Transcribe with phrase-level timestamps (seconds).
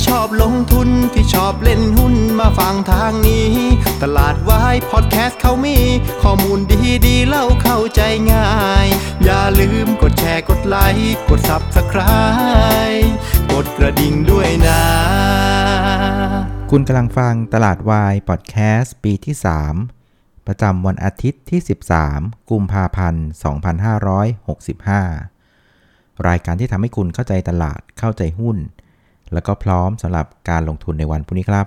[0.00, 3.50] ที่ชอบลงทุนที่ชอบเล่นหุ้นมาฟังทางนี้
[4.02, 5.78] ตลาดวายพอดแคสต์เขามี
[6.22, 8.00] ข้อมูลดีดีเล่าเข้าใจ
[8.32, 8.50] ง่า
[8.84, 8.86] ย
[9.24, 13.08] อย่าลืมกดแชร์กดไลค์กด Subscribe
[13.52, 14.82] กดกระดิ่งด้วยนะ
[16.70, 19.34] คุณกำลังฟังตลาดวายพอดแคสต์ปีที่
[19.90, 21.60] 3 ประจำวันอาทิตย์ที่
[22.04, 23.26] 13 กุมภาพันธ์
[25.30, 28.58] 2565 รายการที่ทำให้คุณเข้าใจตลาดเข้าใจหุ้น
[29.32, 31.66] แล้วก็พร้อมสำหรับการลงทุนในวันพรุ่งนี้ครับ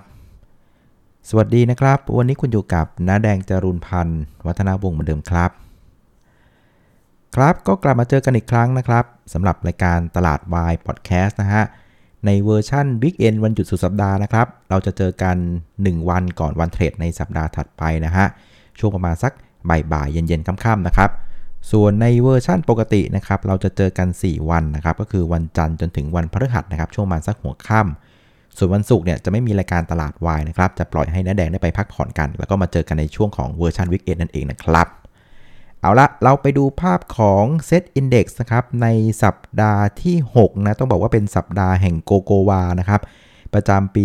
[1.28, 5.50] สวัสดีนะครับ วันนี้คุณอยู่กับน้าแดงจรุนพันธ์วัฒนาวงศ์เหมือนเดิมครับ
[7.34, 11.64] ครับก็กลับมาเจอกันอีกครั้งนะครับสำหรับรายการตลาดวายพอดแคสต์นะฮะ
[12.26, 15.36] ในเวอร์ชั่น Big End วันหยุดสุดสัปดาห์นะครับ เราจะเจอกัน
[15.72, 18.26] 1 วันก่อนวันเทรดในสัปดาห์ถัดไปนะฮะ
[18.78, 19.32] ช่วงประมาณสัก
[19.92, 21.10] บ่ายๆเย็นๆค่ำๆนะครับ
[21.72, 34.88] ส่วนในเวอร์ชั่นปกตินะครับเราจะเจอกัน 4 วันนะครับก็คือวันจันทร์จนถึงวันพฤหัสนะครับช่วงประมาณสักหัวค่ำส่วนวันศุกร์เนี่ยจะไม่มีรายการตลาดวายนะครับจะปล่อยให้น้าแดงได้ไปพักผ่อนกัน แล้วก็มาเจอกันในช่วงของเวอร์ชัน Week End นั่นเองนะครับ
[35.80, 38.86] เอาละเราไปดูภาพของ Set Index นะครับใน
[39.22, 43.00] สัปดาห์ที่6นะต้องบอกว่าเป็นสัปดาห์แห่งโกโกวานะครับ
[43.54, 44.04] ประจำปี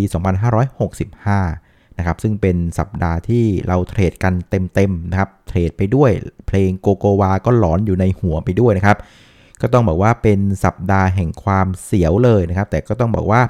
[0.66, 1.69] 2565
[2.00, 6.12] นะครับซึ่งเป็นสัปดาห์ที่เราเทรดกันเต็มๆนะครับเทรดไปด้วย
[6.48, 8.98] เพลงโกโกวาก็หลอนอยู่ในหัวไปด้วยนะครับ
[9.62, 13.42] ก็ต้องบอกว่าเป็นสัปดาห์แห่งความเสียวเลยนะครับ แต่ก็ต้องบอกว่า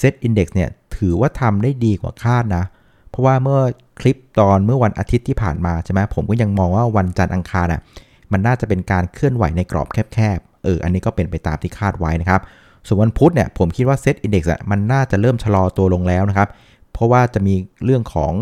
[0.00, 2.64] Set Index เนี่ยถือว่าทำได้ดีกว่าคาดนะ
[3.10, 3.60] เพราะว่าเมื่อ
[4.00, 7.80] คลิปตอนเมื่อวันอาทิตย์ที่ผ่านมาใช่ไหมผมก็ยังมองว่าวันจันทร์อังคารอะ
[8.32, 12.40] มันน่าจะเป็นการเคลื่อนไหวในกรอบแคบๆเอออันนี้ก็เป็นไปตามที่คาดไว้นะครับ
[12.86, 16.48] ส่วนวันพุธเนี่ยผมคิดว่าเซตอินดี x อะมันน่าจะเริ่มชะลอตัวลงแล้วนะครับ
[16.94, 18.32] เพราะว่าจะมีเรื่องของ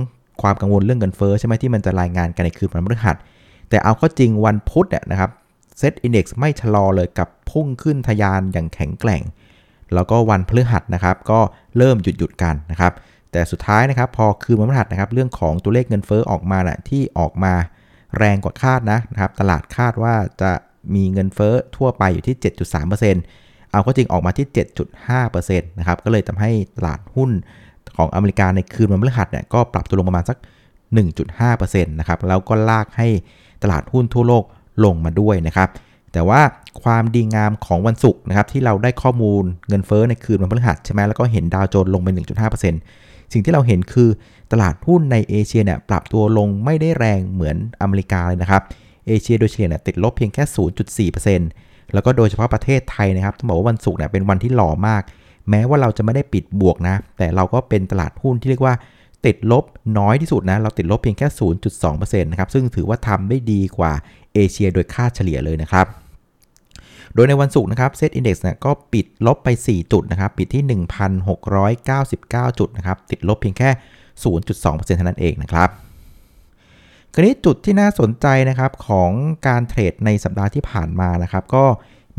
[0.42, 3.16] ความกังวลเรื่องเงินเฟ้อใช่ไหมที่มันจะรายงานกันในคืนวันพฤหัส
[3.68, 5.30] แต่เอาข้าจริงวันพุธเนี่ยนะครับ
[5.78, 9.22] เซตอินดี x ไม่ชะลอเลยกับพุ่งขึ้นทะยานอย่างแข็งแกร่ง
[9.94, 11.40] แล้วก็วันพฤหัสนะครับก็
[11.76, 12.92] เริ่มหยุดหยุดกันนะครับ
[13.32, 17.52] แต่สุดท้ายนะครับพอคืนวันพฤหัสนะครับเรื่องของตัวเลขเงินเฟ้อออกมาน่ะที่ออกมา
[18.18, 20.52] แรงกว่าคาดนะนะครับตลาดคาดว่าจะ
[20.94, 22.36] มีเงินเฟ้อทั่วไปอยู่ที่
[23.20, 24.46] 7.3%เอาก็จริงออกมาที่
[25.08, 27.30] 7.5%นะครับก็เลยทำให้ตลาดหุ้น
[27.96, 30.38] ของอเมริกาในคืนวันพฤหัสเนี่ยก็ปรับตัวลงประมาณสัก
[31.08, 33.08] 1.5%นะครับแล้วก็ลากให้
[33.62, 34.44] ตลาดหุ้นทั่วโลก
[34.84, 35.68] ลงมาด้วยนะครับ
[36.12, 36.40] แต่ว่า
[36.82, 42.08] ความดีงามของวันศุกร์นะครับที่เราได้ข้อมูลเงินเฟ้อในคืนวันพฤหัสใช่ไหมแล้วก็เห็นดาวโจนส์ลงไป
[42.70, 44.08] 1.5%สิ่งที่เราเห็นคือ
[44.52, 48.62] ตลาดหุ้นในเอเชียเนี่ยปรับตัวลงไม่ได้แรงเหมือนอเมริกาเลยนะครับ
[49.06, 50.44] เอเชียโดยเฉลี่ยเนี่ยติดลบเพียงแค่
[51.10, 55.02] 0.4%แล้วก็โดยเฉพาะประเทศไทยนะครับต้องบอกว่าวันศุกร์เนี่ยเป็นวันที่หล่อมาก
[55.50, 58.74] แม้ว่าเราจะไม่ได้ปิดบวกนะ แต่เราก็เป็นตลาดหุ้นที่เรียกว่า
[59.26, 59.64] ติดลบ
[59.98, 61.28] น้อยที่สุดนะ เราติดลบเพียงแค่
[61.74, 63.92] 0.2%นะครับ ซึ่งถือว่าทำได้ดีกว่า
[64.34, 65.86] เอเชียโดยค่าเฉลี่ยเลยนะครับ
[67.14, 70.64] โดยในวันศุกร์นะครับเซตอินดี x เนี่ยก็ปิดลบไป 4 จุดนะครับ ปิดที่
[71.42, 73.70] 1,699 จุดนะครับ ติดลบเพียงแค่
[74.22, 75.68] 0.2%เท่านั้นเองนะครับ
[77.14, 79.10] คราวนี้จุดที่น่าสนใจนะครับของ
[79.46, 81.64] การเทรดในสัปดาห์ที่ผ่านมานะครับ ก็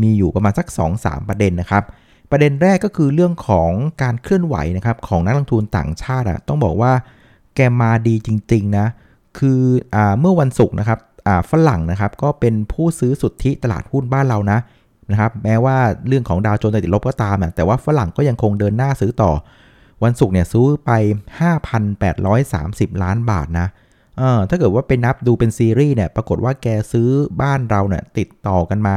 [0.02, 0.68] มีอยู่ประมาณสัก
[0.98, 1.84] 2-3 ประเด็นนะครับ
[2.32, 6.92] ประเด็นแรกก็คือเรื่องของการเคลื่อนไหวนะครับของนักลงทุนต่างชาติอะต้องบอกว่า
[7.56, 8.88] แกมาดีจริง ๆ นะ
[9.38, 9.62] คือ
[9.96, 11.00] อเมื่อวันศุกร์นะครับ
[11.52, 14.60] ฝรั่งนะครับก็เป็นผู้ซื้อสุทธิตลาดหุ้นบ้านเรานะ
[15.12, 19.32] นะครับแม้ว่าเรื่องของดาวโจนส์จะติดลบก็ตามแต่ว่าฝรั่งก็ยังคงเดินหน้าซื้อต่อ
[20.04, 20.92] วันศุกร์เนี่ยซื้อไป
[21.80, 23.68] 5,830 ล้านบาทนะ
[24.18, 27.10] เออถ้าเกิดว่าไปนับดูเป็นซีรีส์เนี่ยปรากฏว่าแกซื้อ
[27.42, 28.96] บ้านเราเนี่ยติดต่อกันมา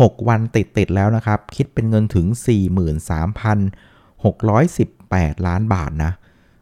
[0.00, 2.26] 6 วันติดติดแล้วนะครับ คิดเป็นเงินถึง
[4.26, 6.12] 43,618 ล้านบาทนะ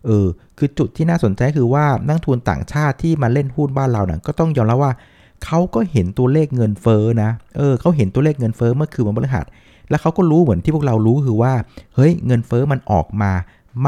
[0.07, 0.27] เออ
[0.59, 4.93] คือจุดที่น่าสนใจคือว่านักทุนต่างชาติที่มาเล่นหุ้นบ้านเราเนี่ยก็ต้องยอมรับว่า
[5.45, 9.47] เขาก็เห็นตัวเลขเงินเฟ้อนะเออเขาเห็นตัวเลขเงินเฟ้อเมื่อคืนวันพฤหัส
[9.89, 11.53] แล้วเขาก็รู้เหมือนที่พวกเรารู้คือว่า
[11.95, 13.33] เฮ้ยเงินเฟ้อมันออกมา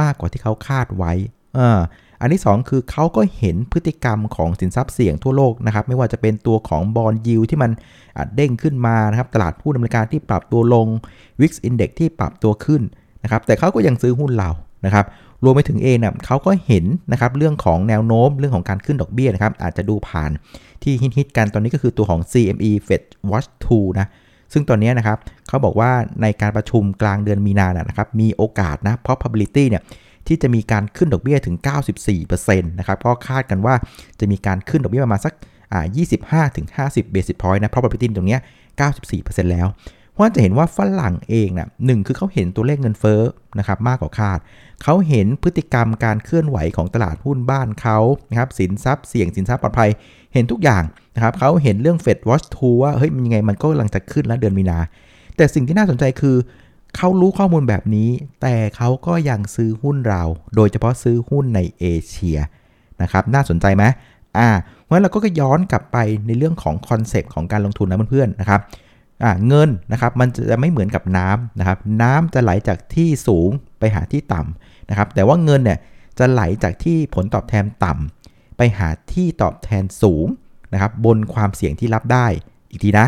[0.01, 1.13] มากกว่าที่เขาคาดไว้
[1.55, 1.79] เออ
[2.21, 7.71] อันที่ 2 คือเขาก็เห็นพฤติกรรมของสินทรัพย์เสี่ยงทั่วโลกนะครับไม่ว่าจะเป็นตัวของบอลยิวที่มัน
[8.35, 10.87] เด้งขึ้นมานะครับตลาดหุ้นอเมริกาที่ปรับตัวลง
[11.41, 12.83] Wix Index ที่ปรับตัวขึ้น
[13.23, 14.51] นะครับแต่เขาก็ยังซื้อหุ้นเรา
[14.87, 15.07] นะครับ
[15.45, 20.31] รวมไปถึงเองนี่ยเขาก็เห็นนะครับเรื่องของแนวโน้มเรื่องของการขึ้นดอกเบี้ยนะครับอาจจะดูผ่าน
[20.83, 24.09] ที่ฮิตๆกันตอนนี้ก็คือตัวของ CME Fed Watch 2 นะ
[24.53, 25.19] ซึ่งตอนนี้นะครับ
[25.49, 25.91] เขาบอกว่า
[26.23, 29.83] ในการประชุมกลางเดือนมีนาะนะครับมีโอกาสนะ probability เนี่ย
[30.31, 31.57] ที่จะมีการขึ้นดอกเบี้ยถึง
[32.17, 33.75] 94%นะครับก็คาดกันว่า
[34.21, 35.35] จะมีการขึ้นดอกเบี้ยประมาณสัก
[36.39, 38.41] 25-50 basis point นะ probability ตรงเนี้ย
[38.97, 39.67] 94%แล้ว
[40.13, 43.21] เพราะจะเห็นว่าฝรั่งเองนะหนึ่งคือเขาเห็นตัวเลขเงินเฟ้อ
[43.59, 44.39] นะครับมากกว่าคาด
[44.83, 47.99] เขาเห็นพฤติกรรมการเคลื่อนไหวของตลาดหุ้นบ้านเขา
[48.31, 49.91] นะครับสินทรัพย์เสี่ยงสินทรัพย์ปลอดภัย
[50.35, 50.83] เห็นทุกอย่าง
[51.15, 54.79] นะครับเขาเห็นเรื่อง Fed Watch 2ว่าเฮ้ยมันยังไงมันก็กำลังจะขึ้นแล้วเดือนมีนา
[55.37, 56.37] แต่สิ่งที่น่าสนใจคือ
[56.97, 58.11] เขารู้ข้อมูลแบบนี้
[58.43, 60.23] แต่เขาก็ยังซื้อหุ้นเรา
[60.57, 62.39] โดยเฉพาะซื้อหุ้นในเอเชีย
[63.03, 63.85] นะครับ น่าสนใจไหม
[64.39, 64.49] อ่า
[64.83, 68.61] เพราะฉะนั้นเราก็ย้อนกลับไปในเรื่องของคอนเซปต์ของการลงทุนนะเพื่อนๆนะครับ
[69.25, 75.79] อ่าเงินนะครับมันจะไม่เหมือนกับน้ำนะครับน้ำจะไหลจากที่สูงไปหาที่ต่ำนะครับแต่ว่าเงินเนี่ย
[76.19, 80.27] จะไหลจากที่ผลตอบแทนต่ำไปหาที่ตอบแทนสูง
[80.73, 82.27] นะครับบนความเสี่ยงที่รับได้
[82.71, 83.07] อีกทีนะ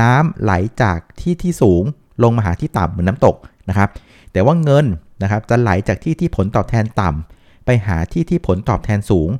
[0.00, 0.52] น้ำไหล
[0.82, 1.82] จากที่ที่สูง
[2.22, 3.36] ลงมาหาที่ต่ำเหมือนน้ำตก
[3.68, 3.88] นะครับ
[4.32, 4.86] แต่ว่าเงิน
[5.22, 9.30] นะครับจะไหลจากที่ที่ผลตอบแทนต่ำไปหาที่ที่ผลตอบแทนสูง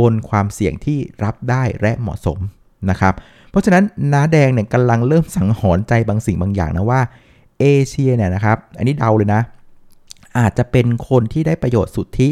[0.00, 2.38] บนความเสี่ยงที่รับได้และเหมาะสม
[2.90, 3.14] นะครับ
[3.50, 7.00] เพราะฉะนั้นน้าแดงเนี่ยกำลังเริ่มสังหรณ์ใจบางสิ่งบางอย่างนะว่า
[7.60, 9.42] เอเชียเนี่ยนะครับ อันนี้เดาเลยนะ
[10.38, 12.28] อาจจะเป็นคนที่ได้ประโยชน์สุทธิ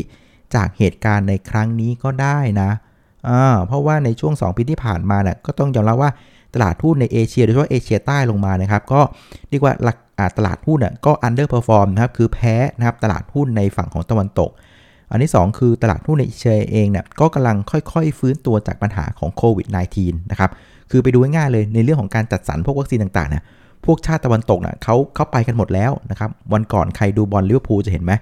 [0.54, 2.70] จากเหตุการณ์ในครั้งนี้ก็ได้นะ
[3.66, 6.10] เพราะว่าในช่วง 2 ปีที่ผ่านมาเนี่ยก็ต้องยอมรับว่า
[6.54, 9.00] ตลาดหุ้นในเอเชียโดยเฉพาะเอเชียใต้ลงมานะครับ ก็
[9.50, 9.74] เรียกว่า
[10.38, 14.50] ตลาดหุ้นน่ยก็ underperform นะครับ คือแพ้นะครับตลาดหุ้นในฝั่งของตะวันตก
[15.10, 19.66] อันที่ 2 คือตลาดหุ้นในเอเชียเองเนี่ยก็กำลังค่อยๆ ฟื้นตัวจากปัญหาของโควิด
[19.98, 20.50] -19 นะครับ
[20.90, 23.42] คือไปดูง่ายๆเลยในเรื่องของการจัดสรรพวกวัคซีนต่างๆเนี่ย
[23.84, 28.12] พวกชาติตะวันตกเนี่ยเขาเขาไปกันหมดแล้วนะครับวันก่อนใครดูบอลลิเวอร์พูลจะเห็นไหม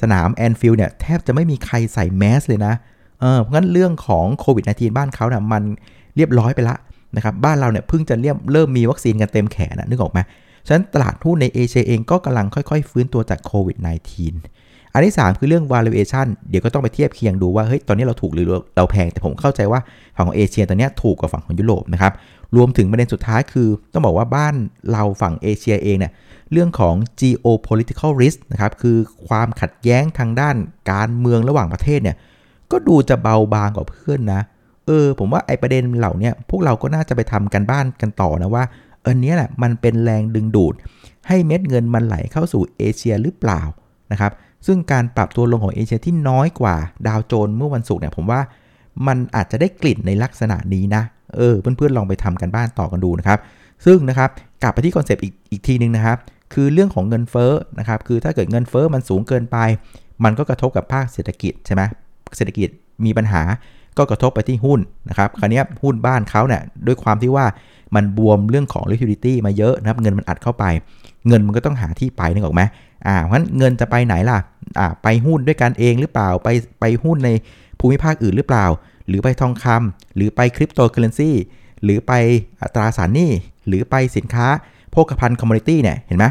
[0.00, 2.74] สนามแอนฟิลด์เนี่ยแทบจะไม่มีใครใส่แมสเลยนะ
[3.20, 5.62] เออเพราะงั้นเรื่องของโควิด -19 บ้านเขาเนี่ยมัน
[6.16, 6.76] เรียบร้อยไปละ
[7.16, 10.18] นะครับบ้านเราเนี่ยเพิ่งจะเริ่มเริ่มมีวัคซีนกันเต็มแขนนะนึกออกไหม
[10.66, 13.76] ฉะนั้นตลาดหุ้นในเอเชียเองก็กำลังค่อยๆ ฟื้นตัวจากโควิด
[14.36, 18.46] -19 อันที่ 3 คือเรื่อง valuation เดี๋ยวก็ต้องไปเทียบเคียงดูว่าเฮ้ยตอนนี้เราถูกหรือ
[18.76, 19.80] เราแพง แต่ผมเข้าใจว่า
[20.16, 22.12] ฝั่งของเอเชียตอนนี้ถูกกว่าฝั่งของยุโรปนะครับ
[22.56, 24.54] รวมถึงประเด็นสุดท้ายคือ ต้องบอกว่าบ้าน
[24.92, 26.12] เราฝั่งเอเชียเองเนี่ย
[26.52, 28.96] เรื่องของ geopolitical risk นะครับคือ
[29.28, 30.56] ความขัดแย้งทางด้าน
[30.92, 32.16] การเมืองระหว่างประเทศเนี่ย
[32.70, 38.64] ก็ดูจะเบาบางกว่าเพื่อนนะเเออผมว่าไอประเด็นเหล่านี้พวกเราก็น่าจะไปทำกันบ้านกันต่อนะว่า
[39.06, 40.74] อันนี้แหละมันเป็นแรงดึงดูด
[41.28, 43.60] ให้เม็ดเงินมันไหลเข้าสู่เอเชียหรือเปล่า
[44.12, 44.32] นะครับ
[44.66, 46.76] ซึ่งการปรับตัวลงของเอเชียที่น้อยกว่า
[47.06, 48.40] ดาวโจนเมื่อวันศุกร์เนี่ยผมว่า
[49.06, 51.02] มันอาจจะได้กลิ่นในลักษณะนี้นะ
[51.36, 53.38] เออเพื่อนๆลองไปทำกันบ้านต่อกันดูนะครับ
[53.84, 54.30] ซึ่งนะครับ
[54.62, 56.18] กลับไปที่คอนเซปต์อีกอีกทีนึงนะครับ
[56.54, 59.56] คือเรื่องของเงินเฟ้อนะครับคือถ้าเกิดเงินเฟ้อมันสูงเกินไป
[60.24, 61.82] มันก็กระทบกับภาคเศรษฐกิจใช่ไหม
[62.36, 62.68] เศรษฐกิจ
[63.04, 63.42] มีปัญหา
[64.00, 67.46] ก็กระทบไปที่หุ้นนะครับคราวนี้หุ้นบ้านเขาเนี่ยด้วยความที่ว่า
[67.94, 70.64] มันบวมเรื่องของ liquidity มาเยอะนะครับเงินมันอัดเข้าไป
[71.28, 72.62] เงินมันก็ต้องหาที่ไปนึกออกไหม
[73.06, 74.38] อ่าเพราะฉะนั้นเงินจะไปไหนล่ะ
[74.78, 76.48] อ่าไปหุ้นด้วยกันเองหรือเปล่าไป
[76.80, 77.30] ไปหุ้นใน
[77.80, 78.66] ภูมิภาคอื่นหรือเปล่า
[79.08, 81.30] หรือไปทองคำหรือไปคริปโตเคอเรนซี
[81.84, 82.12] หรือไป
[82.74, 83.30] ตราสารหนี้
[83.66, 84.46] หรือไปสินค้า
[84.90, 86.24] โภคภัณฑ์ commodity เนี่ยเห็นไหม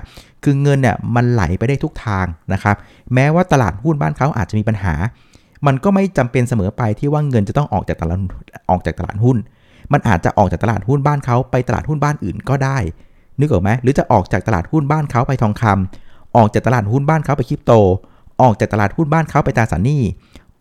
[0.44, 2.76] คือเงินเนี่ยมันไหลไปได้ทุกทางนะครับ
[3.14, 4.94] แม้ว่าตลาดหุ้นบ้านเขาอาจจะมีปัญหา
[5.68, 8.20] มันก็ไม่จำเป็นเสมอไปที่ว่าเงินจะต้องออกจากตลาด
[8.70, 9.38] ออกจากตลาดหุ้น
[9.94, 12.78] มันอาจจะออกจากตลาดหุ้นบ้านเขาไปตลาดหุ้นบ้านอื่นก็ได้
[13.40, 17.74] นึกออกไหมหรือจะออกจากตลาดหุ้นบ้านเขาไปทองคำออกจากตลาดหุ้นบ้านเขาไปคริปโต
[18.42, 20.02] ออกจากตลาดหุ้นบ้านเขาไปตราสารหนี้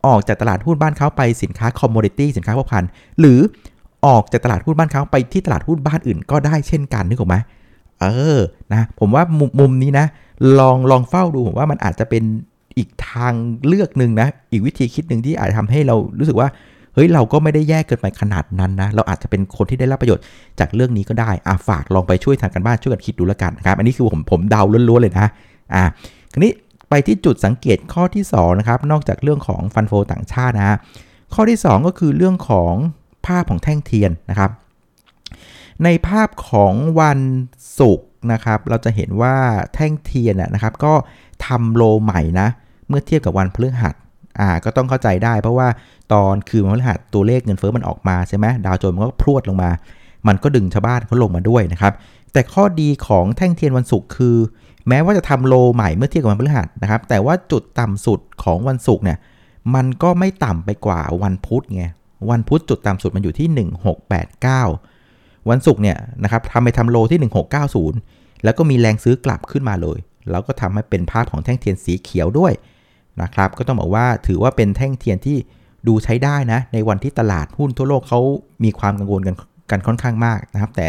[0.07, 2.85] ออกจากตลาดหุ้นบ้านเขาไปสินค้า commodity สินค้าโภคภัณฑ์
[3.21, 3.41] หรือ
[4.07, 7.37] ออกจากตลาดหุ้นบ้านเขาไปที่ตลาดหุ้นบ้านอื่นก็ได้เช่นกันนึกออกไหม
[8.01, 8.07] เอ
[8.37, 8.39] อ
[8.73, 9.25] นะผมว่า
[9.61, 10.07] มุมนี้นะ
[10.59, 12.23] ลองลองเฝ้าดูผมว่ามันอาจจะเป็น
[12.79, 13.35] อีกทาง
[13.67, 16.49] เลือกหนึ่งนะ อีกวิธีคิดหนึ่งที่อาจจะทำให้เรารู้สึกว่า
[16.95, 20.25] เฮ้ยเราก็ไม่ได้แย่เกินไปขนาดนั้นนะ เราอาจจะเป็นคนที่ได้รับประโยชน์
[20.61, 25.29] จากเรื่องนี้ก็ได้อาฝากลองไปช่วยทางกันบ้านช่วยกันคิดดูแล้วกันนะครับ อันนี้คือผมผมเดาล้วนๆเลยนะ
[25.75, 25.83] อ่า
[26.33, 26.53] คราวนี้
[26.91, 30.77] ไปที่จุดสังเกตข้อที่2นะครับนอกจากเรื่องของฟันโฟต่างชาตินะ
[31.35, 32.73] ข้อที่ 2 ก็คือเรื่องของ
[33.27, 34.51] ภาพของแท่งเทียนนะครับ
[35.85, 37.21] ในภาพของวัน
[37.79, 39.37] ศุกร์นะครับ เราจะเห็นว่า
[39.75, 40.93] แท่งเทียนนะครับ ก็
[41.47, 42.49] ทำโลใหม่นะ
[42.89, 43.95] เมื่อเทียบกับวันพฤหัส
[44.41, 45.69] อ่าก็ต้องเข้าใจได้ เพราะว่า
[46.13, 49.71] ตอนคืนวันพฤหัสตัวเลขเงินเฟ้อมันออกมาใช่ไหมดาวโจนส์มันก็พรวดลงมา
[50.29, 51.93] มันก็ดึงชาวบ้านเขาลงมาด้วยนะครับ
[52.33, 54.37] แต่ข้อดีของแท่งเทียนวันศุกร์คือ
[54.89, 59.19] แม้ว่าจะทำโลใหม่เมื่อเทียบกับวันพฤหัสนะครับ แต่ว่าจุดต่ำสุดของวันศุกร์เนี่ย
[59.75, 61.85] มันก็ไม่ต่ำไปกว่าวันพุธไง
[62.31, 63.49] วันพุธจุดต่ำสุดมันอยู่ที่
[64.69, 67.21] 1689 วันศุกร์เนี่ยนะครับทำไปทำโลที่
[67.83, 69.99] 1690 แล้วก็มีแรงซื้อกลับขึ้นมาเลย
[70.31, 72.53] แล้วก็ทำให้เป็นภาพของแท่งเทียนสีเขียวด้วย
[73.23, 75.37] นะครับ ก็ต้องบอกว่าถือว่าเป็นแท่งเทียนที่
[75.89, 78.21] ดูใช้ได้นะ ในวันที่ตลาดหุ้นทั่วโลกเขา
[78.65, 79.37] มีความกังวลกัน
[79.71, 80.87] กันค่อนข้างมากนะครับ แต่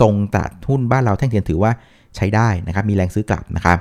[0.00, 1.72] ทรงตลาดหุ้นบ้านเราแท่งเทียนถือว่า
[2.16, 3.78] ใช้ได้นะครับ มีแรงซื้อกลับนะครับ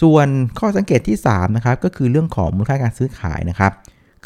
[0.00, 0.28] ส่วน
[0.58, 3.72] ข้อสังเกตที่3นะครับก็คือเรื่องของมูลค่าการซื้อขายนะครับ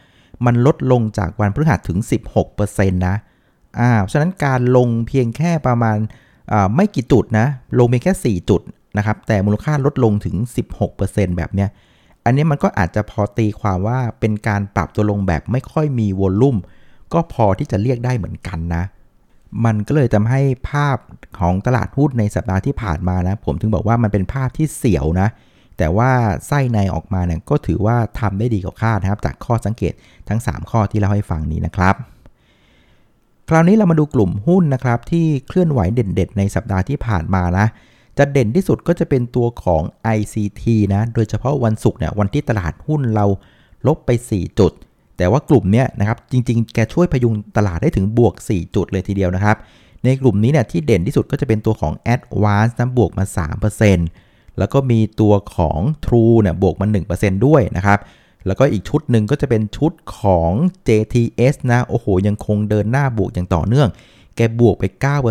[0.45, 1.97] มันลดลงจากวันพฤหัสถึง
[2.49, 3.15] 16%นะ
[3.79, 5.97] อ่าฉะนั้นการลงเพียงแค่ประมาณ
[6.75, 7.47] ไม่กี่จุดนะ
[7.79, 8.61] ลงเพียงแค่ 4 จุด
[8.97, 10.35] นะครับ แต่มูลค่าลดลงถึง
[10.85, 11.69] 16%แบบเนี้ย
[12.25, 16.57] อันนี้มันก็อาจจะพอตีความว่าเป็นการปรับตัวลงแบบไม่ค่อยมีวอลลุ่ม
[17.13, 18.83] ก็พอที่จะเรียกได้เหมือนกันนะ
[19.65, 20.97] มันก็เลยทำให้ภาพ
[21.39, 25.27] ของตลาดหุ้นในสัปดาห์ที่ผ่านมานะ ผมถึงบอกว่ามันเป็นภาพที่เสียวนะ
[25.77, 26.11] แต่ว่า
[26.47, 29.93] ไส้ในออกมาเนี่ยก็ถือว่าทำได้ดีกว่าคาดนะครับ จากข้อสังเกต
[30.29, 31.95] ทั้ง 3 ข้อที่เราให้ฟังนี้นะครับ
[33.49, 37.67] คราวนี้เรามาดูกลุ่มหุ้นนะครับที่เคลื่อนไหวเด่นๆ ในสัปดาห์ที่ผ่านมานะ
[38.17, 39.81] จะเด่นที่สุดก็จะเป็นตัวของ
[40.17, 43.25] ICT นะ โดยเฉพาะวันศุกร์เนี่ยวันที่ตลาดหุ้นเรา
[43.87, 44.71] ลบไป 4 จุด
[45.17, 49.57] แต่ว่ากลุ่มเนี้ยนะครับจริงๆ แกช่วยพยุงตลาดได้ถึงบวก 4 จุดเลยทีเดียวนะครับ
[50.03, 53.25] ในกลุ่มนี้เนี่ยที่เด่นที่สุดก็จะเป็นตัวของ Advance นะบวกมา
[53.91, 57.99] 3%แล้วก็มีตัวของ True เนี่ยบวกมา 1%ด้วยนะครับ
[58.47, 60.51] แล้วก็อีกชุดหนึ่งก็จะเป็นชุดของ
[60.87, 63.89] JTS นะ โอ้โห ยังคงเดินหน้าบวกอย่างต่อเนื่อง
[64.35, 64.83] แกบวกไป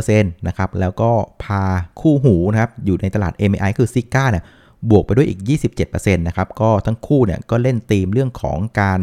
[0.02, 1.11] 9%นะครับ แล้วก็
[1.42, 1.62] พา
[2.00, 4.44] คู่หูนะครับ อยู่ในตลาด MI คือซิก้าเนี่ย
[4.90, 5.40] บวกไปด้วยอีก
[5.78, 8.99] 27%นะครับ ก็ทั้งคู่เนี่ยก็เล่นธีมเรื่องของการ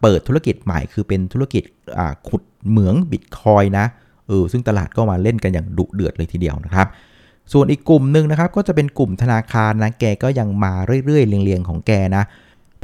[0.00, 1.62] เปิดธุรกิจใหม่ คือเป็นธุรกิจ
[2.28, 3.86] ขุดเหมืองบิตคอยนะ
[4.28, 6.86] เออ ซึ่งตลาดก็มาเล่นกันอย่างดุเดือดเลยทีเดียวนะครับ
[7.52, 10.72] ส่วนอีกกลุ่มหนึ่งนะครับ ก็จะเป็นกลุ่มธนาคารนะ แกก็ยังมา
[11.04, 12.24] เรื่อยๆ เรียงๆ ของแกนะ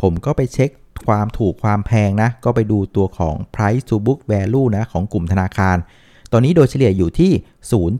[0.00, 0.70] ผมก็ไปเช็ค
[1.06, 5.76] ความถูกความแพงนะ ก็ไปดูตัวของ price to book value นะของกลุ่มธนาคาร
[6.32, 7.32] ตอนนี้โดยเฉลี่ยอยู่ที่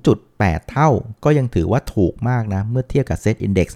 [0.00, 0.90] 0.8 เท่า
[1.24, 3.68] ก็ยังถือว่าถูกมากนะ เมื่อเทียบกับ set index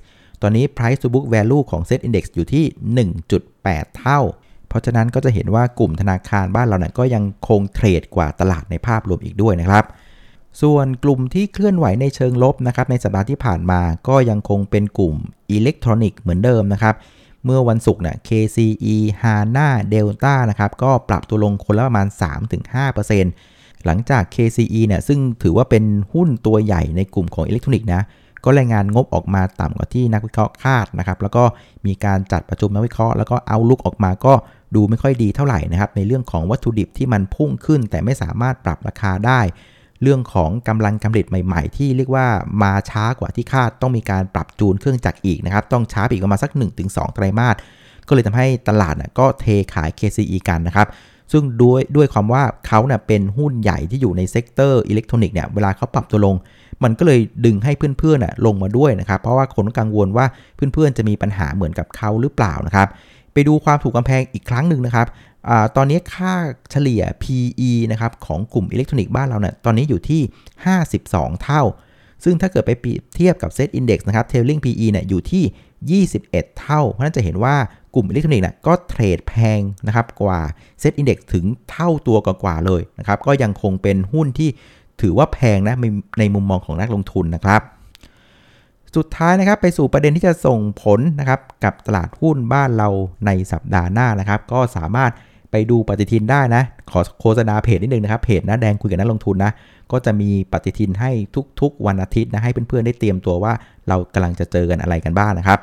[0.42, 2.64] ตอนนี้ price to book value ของ set index อยู่ที่
[3.30, 4.20] 1.8 เท่า
[4.68, 9.86] เพราะฉะนั้นก็จะเห็นว่ากลุ่มธนาคารบ้านเราเนี่ยก็ยังคงเทรดกว่าตลาดในภาพรวมอีกด้วยนะครับ
[10.62, 15.14] ส่วนกลุ่มที่เคลื่อนไหวในเชิงลบนะครับในสัปดาห์ที่ผ่านมาก็ยังคงเป็นกลุ่ม
[15.50, 16.94] อิเล็กทรอนิกส์เหมือนเดิมนะครับ
[17.44, 22.06] เมื่อวันศุกร์เนี่ย KCE HANA Delta นะครับก็ปรับตัวลงคนละประมาณ
[22.80, 23.49] 3-5%
[23.86, 28.02] หลังจาก KCE เนี่ยซึ่งถือว่าเป็นหุ้นตัวใหญ่ในกลุ่มของอิเล็กทรอนิกส์นะ
[28.44, 31.44] ก็รายงานงบออกมาต่ำกว่าที่นักวิเคราะห์คาดนะครับแล้วก็
[31.86, 34.32] มีการจัดประชุมนักวิเคราะห์แล้วก็เอาลุกออกมาก็
[34.74, 39.40] ดูไม่ค่อยดีเท่าไหร่นะครับในเรื่องของวัตถุดิบที่มันพุ่งขึ้น แต่ไม่สามารถปรับราคาได้
[40.02, 42.26] เรื่องของกำลังการผลิตใหม่ ๆ ที่เรียกว่า
[42.62, 46.50] มาช้ากว่าที่คาดต้องมีการปรับจูนเครื่องจักรอีกนะครับต้องช้าอีกประมาณสัก
[46.84, 47.56] 1-2 ไตรมาส
[48.08, 50.86] ก็เลยทำให้ตลาดนะก็เทขาย KCE กันนะครับ
[51.32, 56.36] ซึ่งด้วยด้วยความว่าเขาเนี่ยเป็นหุ้นใหญ่ที่อยู่ใน sector อิเล็กทรอนิกส์เนี่ยเวลาเขาปรับตัวลง
[56.84, 62.88] มันก็เลยดึงให้เพื่อนๆนะลงมาด้วยนะครับเพราะว่าคนกังวลว่าเพื่อนๆจะมีปัญหาเหมือนกับเขาหรือเปล่านะครับ
[63.32, 65.06] ไปดูความถูกความแพงอีกครั้งหนึ่งนะครับ
[65.48, 66.34] อตอนนี้ค่า
[66.70, 70.22] เฉลี่ย PE นะครับของกลุ่มอิเล็กทรอนิกส์บ้านเราเนี่ยตอนนี้อยู่ที่
[70.82, 71.62] 52 เท่า
[72.24, 72.70] ซึ่งถ้าเกิดไป
[73.14, 77.56] เทียบกับ Set Index นะครับ Trailing PE เนี่ยอยู่ที่ 21 เท่า เพราะนั้นจะเห็นว่า
[77.94, 80.40] กลุ่มอิเล็กทรอนิกส์เนี่ยก็เทรดแพงนะครับกว่า
[80.82, 84.48] Set Index ถึงเท่าตัวกว่าเลยนะครับก็ยังคงเป็นหุ้นที่
[85.00, 85.76] ถือว่าแพงนะ
[86.18, 87.62] ในมุมมองของนักลงทุนนะครับ
[88.96, 92.88] สุดท้ายนะครับไปสู่ประเด็นที่จะส่งผลนะครับกับตลาดหุ้นบ้านเรา
[93.26, 95.12] ในสัปดาห์หน้านะครับ ก็สามารถ
[95.50, 99.52] ไปดูปฏิทินได้นะ ขอโฆษณาเพจนิดนึงนะครับเพจนะแดงคุยกับนักลงทุนนะ
[99.92, 101.10] ก็จะมีปฏิทินให้
[101.60, 103.52] ทุกๆ วันอาทิตย์นะให้เพื่อนๆได้เตรียมตัวว่า
[103.88, 105.58] เรากำลังจะเจอกันอะไรกันบ้างนะครับ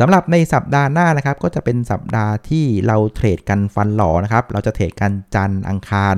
[0.00, 6.14] สำหรับในสัปดาห์หน้านะครับ ก็จะเป็นสัปดาห์ที่เราเทรดกันฟันหล่อนะครับ เราจะเทรดกันจันทร์อังคาร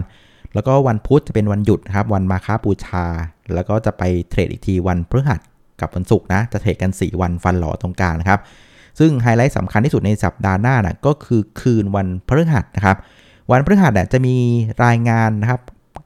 [0.54, 3.04] แล้วก็วันพุธจะเป็นวันหยุดครับ วันมาค้าปูชา
[3.54, 5.40] แล้วก็จะไปเทรดอีกทีวันพฤหัส
[5.80, 8.40] กับวันศุกร์นะ จะเทรดกัน 4 วันฟันหล่อตรงกลางนะครับ
[8.98, 12.96] ซึ่งไฮไลท์สำคัญที่สุดในสัปดาห์หน้านะก็คือคืนวันพฤหัสนะครับ
[13.50, 14.36] วันพฤหัสจะมี
[14.84, 15.60] รายงานนะครับ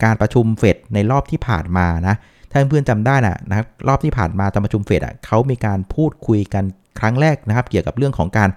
[0.05, 2.15] การประชุมเฟดในรอบที่ผ่านมานะ
[2.51, 6.65] ถ้าเพื่อนจำได้นะนะครับรอบที่ผ่านมาตอนประชุมเฟดอะเขามีการพูดคุยกัน
[6.99, 8.49] ครั้งแรกนะครับ เกี่ยวกับเรื่องของการ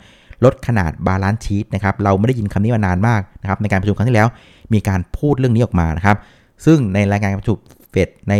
[0.45, 4.29] ลดขนาด balance sheet นะครับเราไม่ได้ยินคำนี้มานานมากนะครับในการประชุมครั้งที่แล้ว
[4.73, 6.17] มีการพูดเรื่องนี้ออกมานะครับ
[6.65, 7.57] ซึ่งในรายงานประชุม
[7.91, 8.33] เฟดใน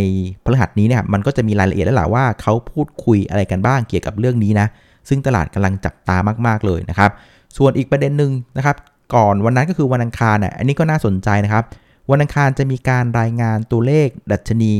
[0.43, 4.67] พฤหัสนี้เนี่ยมันก็จะมีรายละเอียดแล้วแหละว่าเขาพูดคุยอะไรกันบ้างเกี่ยวกับเรื่องนี้นะ
[5.09, 7.11] ซึ่งตลาดกำลังจับตามาก ๆ เลยนะครับ
[7.57, 8.75] ส่วนอีกประเด็นหนึ่งนะครับ
[9.15, 11.63] ก่อนวันนั้นก็คือวันอังคารอะอันนี้ก็น่าสนใจนะครับ
[12.11, 14.73] วันอังคารจะมีการรายงานตัวเลขดัชนี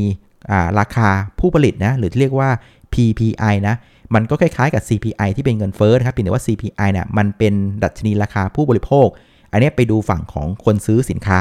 [0.78, 2.50] ราคาผู้ผลิตนะหรือที่เรียกว่า
[2.92, 3.74] PPI นะ
[4.14, 7.54] มันก็คล้ายๆกับ CPI ที่เป็นเงินเฟ้อนะครับเพียงแต่ว่า CPI เนี่ยมันเป็น
[7.84, 9.08] ดัชนีราคาผู้บริโภค
[9.52, 11.40] อันนี้ไปดูฝั่งของคนซื้อสินค้า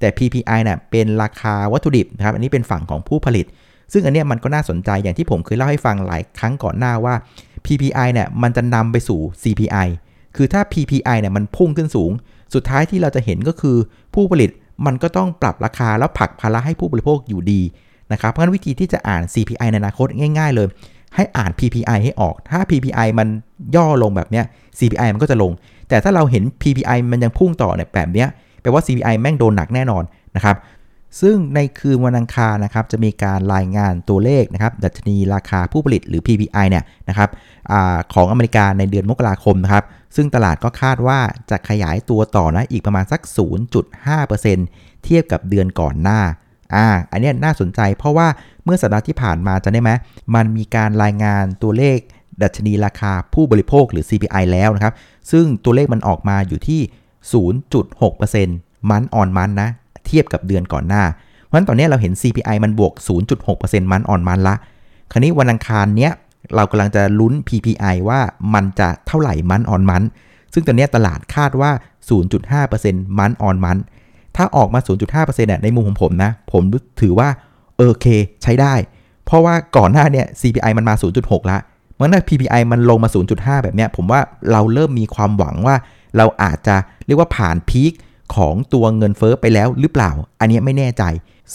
[0.00, 3.46] แต่ PPI เนี่ยเป็นราคาวัตถุดิบนะครับอันนี้เป็นฝั่งของผู้ผลิต
[3.92, 7.14] ซึ่งอันนี้มันก็น่าสนใจอย่างที่ผมเคยเล่าให้ฟังหลายครั้งก่อนหน้าว่า
[7.66, 9.88] PPI เนี่ยมันจะนำไปสู่ CPI
[10.36, 12.12] คือถ้า PPI เนี่ยมันพุ่งขึ้นสูง
[12.54, 13.76] สุดท้ายที่เราจะเห็นก็คือ
[14.14, 14.50] ผู้ผลิต
[14.86, 17.60] มันก็ต้องปรับราคาแล้วผลักภาระให้ผู้บริโภคอยู่ดี
[18.12, 20.06] นะครับ เพราะฉะนั้นวิธีที่จะอ่าน CPI ในอนาคต
[20.38, 20.68] ง่าย ๆ เลย
[21.14, 23.28] ให้อ่าน PPI ให้ออก ถ้า PPI มัน
[23.76, 24.44] ย่อลงแบบเนี้ย
[24.78, 25.52] CPI มันก็จะลง
[25.88, 28.28] แต่ถ้าเราเห็น PPI มันยังพุ่งต่อเนี่ยแบบเนี้ย
[28.60, 30.02] แปลว่า CPI แม่งโดนหนักแน่นอน
[30.36, 30.56] นะครับ
[31.20, 37.30] ซึ่งในคืนวันอังคารนะครับจะมีการรายงานตัวเลขนะครับดัชนีราคาผู้ผลิตหรือ PPI เนี่ยนะครับ
[37.72, 37.74] อ
[38.14, 39.84] ของอเมริกาในเดือนมกราคมนะครับ
[40.16, 43.20] ซึ่งตลาดก็คาดว่าจะขยายตัวต่อนะอีกประมาณสัก
[43.92, 46.20] 0.5%เทียบกับเดือนก่อนหน้า
[46.74, 48.28] อ่าอันนี้น่าสนใจเพราะว่า
[48.64, 49.90] เมื่อสัปดาห์ที่ผ่านมาจะได้ไหม
[50.34, 51.98] มันมีการรายงานตัวเลข
[52.42, 54.94] ดัชนีราคาผู้บริโภคหรือ CPI แล้วนะครับ
[55.30, 56.80] ซึ่งตัวเลขมันออกมาอยู่ที่
[57.84, 59.70] 0.6%มันออนมันนะ
[60.06, 61.04] เทียบกับเดือนก่อนหน้า
[61.44, 62.92] เพราะฉะนั้นตอนนี้เราเห็น CPI มันบวก
[63.42, 64.54] 0.6%มันอ่อนมันละ
[65.12, 66.12] คราวนี้วันอังคารเนี้ย
[66.56, 68.20] เรากำลังจะลุ้น PPI ว่า
[68.54, 70.02] มันจะเท่าไหร่มันอ่อนมัน
[70.52, 71.70] ซึ่งตอนนี้ตลาดคาดว่า
[72.44, 73.76] 0.5%มันอ่อนมัน
[74.36, 76.62] ถ้าออกมา 0.5%เนี่ยในมุมของผมนะ ผม
[77.00, 77.28] ถือว่า
[77.76, 78.06] โอเค
[78.42, 78.74] ใช้ได้
[79.24, 81.58] เพราะว่าก่อนหน้าเนี่ย CPI มันมา 0.6 ละ
[81.96, 84.20] เมื่อ PPI มันลงมา 0.5 แบบเนี้ย ผมว่า
[84.50, 85.76] เราเริ่มมีความหวังว่า
[86.16, 87.92] เราอาจจะเรียกว่าผ่านพีค
[88.34, 91.04] ของตัวเงินเฟอ้อไปแล้วหรือเปล่า อันนี้ไม่แน่ใจ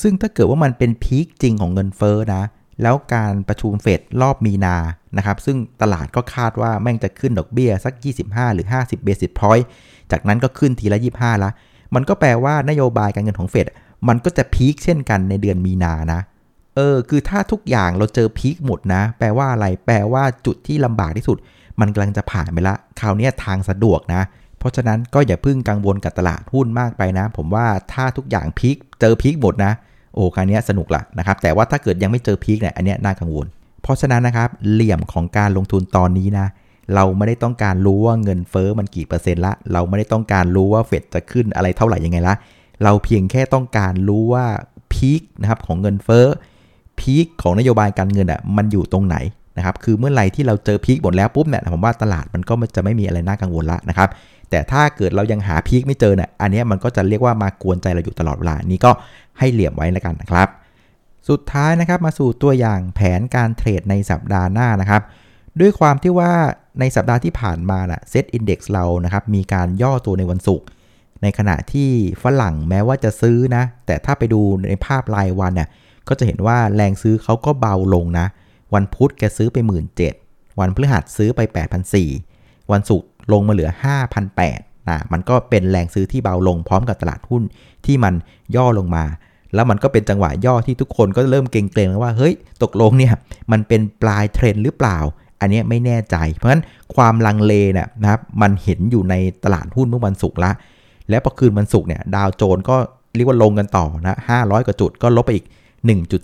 [0.01, 2.43] ซึ่งถ้าเกิดว่ามันเป็นพีคจริงของเงินเฟอ้อนะ
[2.81, 4.75] แล้วการประชุมเฟดรอบมีนา
[5.17, 7.93] นะครับ ซึ่งตลาดก็คาดว่าแม่งจะขึ้นดอกเบี้ยสัก
[8.25, 9.67] 25 หรือ 50 เบสิสพอยต์
[10.11, 11.51] จากนั้นก็ขึ้นทีละ 25 ละ
[11.95, 13.67] มันก็แปลว่านโยบายการเงินของเฟด
[14.07, 16.21] มันก็จะพีคเช่นกันในเดือนมีนานะ
[16.75, 21.37] เออ คือถ้าทุกอย่างเราเจอพีคหมดนะ แปลว่าอะไร แปลว่าจุดที่ลำบากที่สุด
[21.79, 24.21] มันกำลังจะผ่านไปละ คราวนี้ทางสะดวกนะ
[24.59, 29.73] เพราะฉะนั้นก็อย่าพึ่งกังวลกับตลาดหุ้นมากไปนะ ผมว่าถ้าทุกอย่างพีคเจอพีคหมดนะ
[30.13, 33.47] โอ้คราวนี้สนุกละนะครับ แต่ว่าถ้าเกิดยังไม่เจอพีคเนี่ยอันนี้น่ากังวล
[33.81, 36.47] เพราะฉะนั้นนะครับเหลี่ยมของการลงทุนตอนนี้นะ
[36.95, 42.35] เราไม่ได้ต้องการรู้ว่าเงินเฟอ้อมันกี่เปอร์เซ็นต์ละเราไม่ได้ต้องการรู้ว่าเฟดจะขึ้นอะไรเท่าไหร่ยังไงละ
[42.83, 44.45] เราเพียงแค่ต้องการรู้ว่า
[44.93, 46.25] พีคนะครับของเงินเฟอ้อ
[46.99, 49.17] พีคของนโยบายการเงินอะมันอยู่ตรงไหน
[49.57, 54.09] นะครับคือเมื่อไหร่ที่เราเจอพีคหมดแล้วปุ๊บเนี่ยผมว่าตลาดมันก็จะไม่มีอะไรน่ากังวลละนะครับ
[54.49, 58.91] แต่ถ้าเกิดเรายังหาพีคไม่เจอเนี่ยอันนี้มันก็จะเรียกว่ามากวนใจเราอยู่ตลอดเวลานี้ก็
[59.39, 60.47] ให้เหลี่ยมไว้แล้วกันนะครับ
[61.29, 65.01] สุดท้ายนะครับมาสู่ตัวอย่างแผนการเทรดในสัปดาห์หน้านะครับ
[65.59, 66.31] ด้วยความที่ว่า
[66.79, 70.67] ในสัปดาห์ที่ผ่านมานะ่ะเซตอินดี x เรานะครับมีการย่อตัวในวันศุกร์
[71.21, 71.89] ในขณะที่
[72.23, 75.69] ฝรั่งแม้ว่าจะซื้อนะ แต่ถ้าไปดูในภาพรายวันเนี่ย
[76.07, 78.27] ก็จะเห็นว่าแรงซื้อเขาก็เบาลงนะ
[78.73, 79.85] วันพุธแกซื้อไป 1 7ื่น
[80.59, 81.41] วันพฤหัสซื้อไป
[82.07, 83.71] 8,400 วันศุกร์ ลงมาเหลือ
[84.29, 87.43] 5,800นะมันก็เป็นแรงซื้อที่เบาลงพร้อมกับตลาดหุ้น
[87.85, 88.13] ที่มัน
[88.55, 89.05] ย่อลงมา
[89.53, 93.13] แล้วมันก็เป็นจังหวะย่อที่ทุกคนก็เริ่มเกรงๆว่าเฮ้ยตกลงเนี่ย
[93.51, 94.97] มันเป็นปลายเทรนหรือเปล่า
[95.41, 96.63] อันนี้ไม่แน่ใจ เพราะฉะนั้น
[96.95, 100.51] ความลังเลเนี่ยนะครับมันเห็นอยู่ในตลาดหุ้นเมื่อวันศุกร์ละ
[101.09, 102.75] แล้วพอคืนวันศุกร์เนี่ยดาวโจนก็
[103.15, 105.45] เรียกว่าลงกันต่อนะ500 กว่าจุดก็ลบไปอีก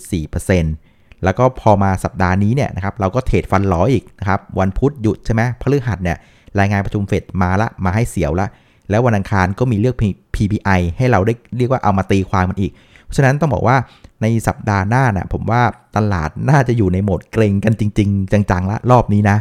[0.01, 6.17] 1.4%แล้วก็พอมาสัปดาห์นี้เนี่ยนะครับเราก็เทรดฟันล้ออีกนะครับวันพุธหยุดใช่ไหมพฤหัสเนี่ย
[6.59, 8.47] รายงานประชุมเฟดมาละมาให้เสียวละ
[8.89, 9.95] แล้ววันอังคารก็มีเลือก
[10.35, 12.71] PPI ให้เราได้เรียกว่าเอามาตีความมันอีก
[13.03, 13.77] เพราะฉะนั้นต้องบอกว่า
[14.21, 15.61] ในสัปดาห์หน้านะผมว่า
[15.97, 19.37] ตลาดน่าจะอยู่ในโหมดเกรงกันจริง ๆ จังๆละรอบนี้นะ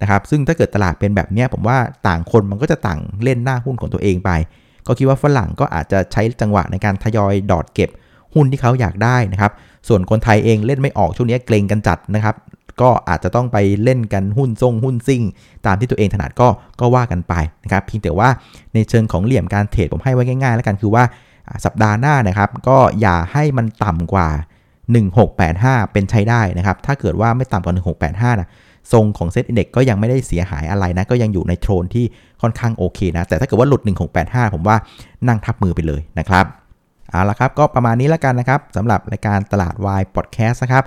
[0.00, 4.30] นะครับซึ่งถ้าเกิดตลาดเป็นแบบนี้ผมว่าต่างคนมันก็จะต่างเล่นหน้าหุ้นของตัวเองไป
[4.86, 7.90] ก็คิดว่าฝรั่งก็อาจจะใช้จังหวะในการทยอยดอดเก็บ
[8.34, 9.52] หุ้นที่เขาอยากได้นะครับ
[9.88, 12.34] ส่วนคนไทยเองเล่นไม่ออกช่วงนี้เกรงกันจัดนะครับ
[12.80, 15.22] ก็อาจจะต้องไปเล่นกันหุ้นทรงหุ้นซิ่ง
[15.66, 16.48] ตามที่ตัวเองถนัดก็
[16.80, 17.34] ก็ว่ากันไป
[17.64, 18.28] นะครับเพียงแต่ว่า
[18.74, 21.04] ในเชิงของเหลี่ยมการเทรดผมให้ไว้ง่าย ๆ แล้วกันคือว่า
[21.64, 24.28] สัปดาห์หน้านะครับ ก็อย่าให้มันต่ำกว่า
[25.10, 27.74] 1685 เป็นใช้ได้นะครับ ถ้าเกิดว่าไม่ต่ำกว่า
[28.32, 28.48] 1685นะ
[28.92, 32.04] ทรงของ SET Index ก็ยังไม่ได้เสียหายอะไรนะ ก็ยังอยู่ในโทนที่
[32.42, 33.82] ค่อนข้างโอเคนะ แต่ถ้าเกิดว่าหลุด
[34.18, 34.76] 1685 ผมว่า
[35.28, 36.44] นั่งทับมือไปเลยนะครับ
[37.10, 40.84] เอาละครับ ก็ประมาณนี้แล้วกันนะครับสำหรับรายการตลาดวายพอดแคสต์นะครับ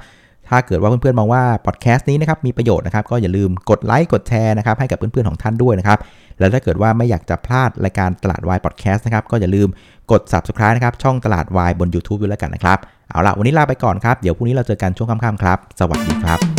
[0.49, 5.99] ถ้าเกิดว่าเพื่อนๆมองว่าพอดแคสต์นี้นะครับมีประโยชน์นะครับก็อย่าลืมกดไลค์กดแชร์นะครับให้กับเพื่อนๆของท่านด้วยนะครับ
[6.39, 9.67] แล้วถ้าเกิดว่าไม่อยากจะพลาดรายการตลาดวายพอดแคสต์นะครับก็อย่าลืม
[10.11, 12.77] กด subscribe นะครับช่องตลาดวายบน YouTube ด้วยแล้วกันนะครับ
[13.09, 16.58] เอาละวันนี้ลาไปก่อนครับเดี๋ยวพรุ่งนี้เราเจอกันช่วงค่ำๆครับ สวัสดีครับ